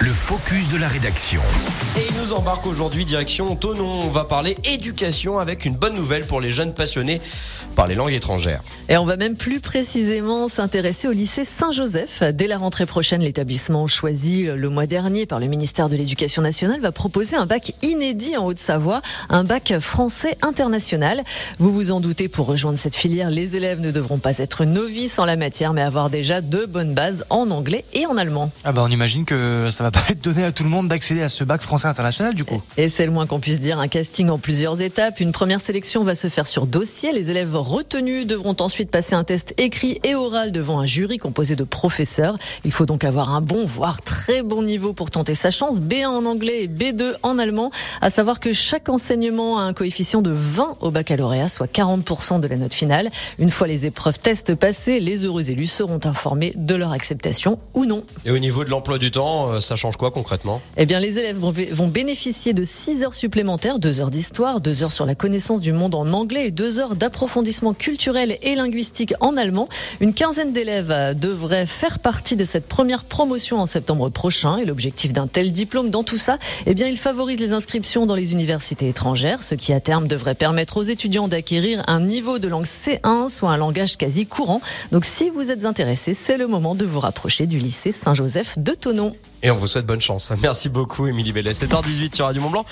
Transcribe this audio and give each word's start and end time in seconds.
Le 0.00 0.12
focus 0.12 0.68
de 0.68 0.76
la 0.76 0.86
rédaction. 0.86 1.40
Et 1.96 2.06
il 2.10 2.16
nous 2.16 2.34
embarque 2.34 2.66
aujourd'hui 2.66 3.06
direction 3.06 3.56
Tonon. 3.56 4.02
On 4.04 4.10
va 4.10 4.24
parler 4.24 4.56
éducation 4.64 5.38
avec 5.38 5.64
une 5.64 5.74
bonne 5.74 5.94
nouvelle 5.94 6.26
pour 6.26 6.42
les 6.42 6.50
jeunes 6.50 6.74
passionnés 6.74 7.22
par 7.74 7.86
les 7.86 7.94
langues 7.94 8.12
étrangères. 8.12 8.60
Et 8.92 8.96
on 8.96 9.04
va 9.04 9.16
même 9.16 9.36
plus 9.36 9.60
précisément 9.60 10.48
s'intéresser 10.48 11.06
au 11.06 11.12
lycée 11.12 11.44
Saint-Joseph. 11.44 12.24
Dès 12.34 12.48
la 12.48 12.58
rentrée 12.58 12.86
prochaine, 12.86 13.22
l'établissement 13.22 13.86
choisi 13.86 14.46
le 14.46 14.68
mois 14.68 14.86
dernier 14.86 15.26
par 15.26 15.38
le 15.38 15.46
ministère 15.46 15.88
de 15.88 15.94
l'Éducation 15.94 16.42
nationale 16.42 16.80
va 16.80 16.90
proposer 16.90 17.36
un 17.36 17.46
bac 17.46 17.72
inédit 17.82 18.36
en 18.36 18.46
Haute-Savoie, 18.46 19.00
un 19.28 19.44
bac 19.44 19.74
français 19.78 20.36
international. 20.42 21.22
Vous 21.60 21.72
vous 21.72 21.92
en 21.92 22.00
doutez, 22.00 22.26
pour 22.26 22.46
rejoindre 22.46 22.80
cette 22.80 22.96
filière, 22.96 23.30
les 23.30 23.54
élèves 23.54 23.78
ne 23.78 23.92
devront 23.92 24.18
pas 24.18 24.38
être 24.38 24.64
novices 24.64 25.20
en 25.20 25.24
la 25.24 25.36
matière, 25.36 25.72
mais 25.72 25.82
avoir 25.82 26.10
déjà 26.10 26.40
de 26.40 26.66
bonnes 26.66 26.92
bases 26.92 27.24
en 27.30 27.48
anglais 27.52 27.84
et 27.92 28.06
en 28.06 28.16
allemand. 28.16 28.50
Ah 28.64 28.72
bah 28.72 28.82
on 28.84 28.90
imagine 28.90 29.24
que 29.24 29.68
ça 29.70 29.84
va 29.84 29.92
pas 29.92 30.02
être 30.08 30.24
donné 30.24 30.42
à 30.42 30.50
tout 30.50 30.64
le 30.64 30.68
monde 30.68 30.88
d'accéder 30.88 31.22
à 31.22 31.28
ce 31.28 31.44
bac 31.44 31.62
français 31.62 31.86
international 31.86 32.34
du 32.34 32.44
coup. 32.44 32.60
Et 32.76 32.88
c'est 32.88 33.06
le 33.06 33.12
moins 33.12 33.28
qu'on 33.28 33.38
puisse 33.38 33.60
dire, 33.60 33.78
un 33.78 33.86
casting 33.86 34.30
en 34.30 34.38
plusieurs 34.38 34.80
étapes. 34.80 35.20
Une 35.20 35.30
première 35.30 35.60
sélection 35.60 36.02
va 36.02 36.16
se 36.16 36.26
faire 36.26 36.48
sur 36.48 36.66
dossier. 36.66 37.12
Les 37.12 37.30
élèves 37.30 37.54
retenus 37.54 38.26
devront 38.26 38.56
ensuite 38.58 38.79
passer 38.88 39.14
un 39.14 39.24
test 39.24 39.52
écrit 39.58 40.00
et 40.04 40.14
oral 40.14 40.52
devant 40.52 40.80
un 40.80 40.86
jury 40.86 41.18
composé 41.18 41.56
de 41.56 41.64
professeurs. 41.64 42.38
Il 42.64 42.72
faut 42.72 42.86
donc 42.86 43.04
avoir 43.04 43.34
un 43.34 43.40
bon, 43.40 43.66
voire 43.66 44.00
très 44.00 44.42
bon 44.42 44.62
niveau 44.62 44.92
pour 44.92 45.10
tenter 45.10 45.34
sa 45.34 45.50
chance. 45.50 45.80
B1 45.80 46.06
en 46.06 46.24
anglais 46.24 46.62
et 46.62 46.68
B2 46.68 47.14
en 47.22 47.38
allemand. 47.38 47.70
À 48.00 48.10
savoir 48.10 48.40
que 48.40 48.52
chaque 48.52 48.88
enseignement 48.88 49.58
a 49.58 49.62
un 49.62 49.72
coefficient 49.72 50.22
de 50.22 50.30
20 50.30 50.76
au 50.80 50.90
baccalauréat, 50.90 51.48
soit 51.48 51.70
40% 51.70 52.40
de 52.40 52.46
la 52.46 52.56
note 52.56 52.74
finale. 52.74 53.10
Une 53.38 53.50
fois 53.50 53.66
les 53.66 53.86
épreuves 53.86 54.18
tests 54.18 54.54
passées, 54.54 55.00
les 55.00 55.24
heureux 55.24 55.50
élus 55.50 55.66
seront 55.66 56.00
informés 56.04 56.52
de 56.56 56.74
leur 56.74 56.92
acceptation 56.92 57.58
ou 57.74 57.84
non. 57.84 58.02
Et 58.24 58.30
au 58.30 58.38
niveau 58.38 58.64
de 58.64 58.70
l'emploi 58.70 58.98
du 58.98 59.10
temps, 59.10 59.52
euh, 59.52 59.60
ça 59.60 59.76
change 59.76 59.96
quoi 59.96 60.10
concrètement? 60.10 60.62
Eh 60.76 60.86
bien, 60.86 61.00
les 61.00 61.18
élèves 61.18 61.38
vont 61.38 61.88
bénéficier 61.88 62.52
de 62.52 62.64
6 62.64 63.04
heures 63.04 63.14
supplémentaires, 63.14 63.78
2 63.78 64.00
heures 64.00 64.10
d'histoire, 64.10 64.60
2 64.60 64.82
heures 64.82 64.92
sur 64.92 65.06
la 65.06 65.14
connaissance 65.14 65.60
du 65.60 65.72
monde 65.72 65.94
en 65.94 66.12
anglais 66.12 66.46
et 66.46 66.50
2 66.50 66.78
heures 66.78 66.96
d'approfondissement 66.96 67.74
culturel 67.74 68.38
et 68.42 68.54
linguistique 68.54 68.69
en 69.20 69.36
allemand. 69.36 69.68
Une 70.00 70.14
quinzaine 70.14 70.52
d'élèves 70.52 70.90
euh, 70.90 71.14
devraient 71.14 71.66
faire 71.66 71.98
partie 71.98 72.36
de 72.36 72.44
cette 72.44 72.66
première 72.66 73.04
promotion 73.04 73.60
en 73.60 73.66
septembre 73.66 74.08
prochain. 74.08 74.58
Et 74.58 74.64
l'objectif 74.64 75.12
d'un 75.12 75.26
tel 75.26 75.52
diplôme 75.52 75.90
dans 75.90 76.04
tout 76.04 76.16
ça, 76.16 76.38
eh 76.66 76.74
bien, 76.74 76.86
il 76.86 76.96
favorise 76.96 77.38
les 77.38 77.52
inscriptions 77.52 78.06
dans 78.06 78.14
les 78.14 78.32
universités 78.32 78.88
étrangères, 78.88 79.42
ce 79.42 79.54
qui 79.54 79.72
à 79.72 79.80
terme 79.80 80.06
devrait 80.06 80.34
permettre 80.34 80.76
aux 80.76 80.82
étudiants 80.82 81.28
d'acquérir 81.28 81.82
un 81.86 82.00
niveau 82.00 82.38
de 82.38 82.48
langue 82.48 82.66
C1, 82.66 83.28
soit 83.28 83.50
un 83.50 83.56
langage 83.56 83.96
quasi 83.96 84.26
courant. 84.26 84.60
Donc, 84.92 85.04
si 85.04 85.30
vous 85.30 85.50
êtes 85.50 85.64
intéressé, 85.64 86.14
c'est 86.14 86.36
le 86.36 86.46
moment 86.46 86.74
de 86.74 86.84
vous 86.84 87.00
rapprocher 87.00 87.46
du 87.46 87.58
lycée 87.58 87.92
Saint-Joseph 87.92 88.58
de 88.58 88.72
Tonon. 88.72 89.14
Et 89.42 89.50
on 89.50 89.56
vous 89.56 89.66
souhaite 89.66 89.86
bonne 89.86 90.02
chance. 90.02 90.32
Merci 90.42 90.68
beaucoup, 90.68 91.06
Émilie 91.06 91.32
Bellet. 91.32 91.52
7h18 91.52 92.14
sur 92.14 92.26
Radio 92.26 92.42
Mont 92.42 92.50
Blanc. 92.50 92.66